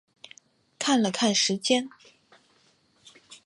[0.79, 1.87] 看了看时间